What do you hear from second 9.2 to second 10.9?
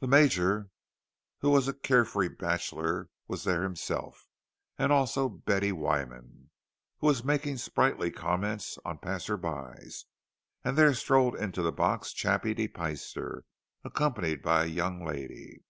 by; and